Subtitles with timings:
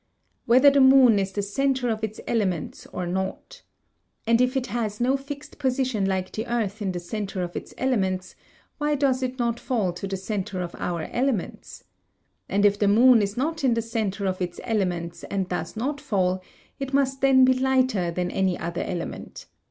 [0.47, 3.61] Whether the moon is the centre of its elements or not.
[4.25, 7.71] And if it has no fixed position like the earth in the centre of its
[7.77, 8.35] elements,
[8.79, 11.83] why does it not fall to the centre of our elements?
[12.49, 16.01] And if the moon is not in the centre of its elements and does not
[16.01, 16.41] fall,
[16.79, 19.45] it must then be lighter than any other element.